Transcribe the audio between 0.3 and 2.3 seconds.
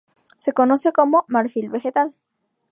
Se conoce como "marfil vegetal".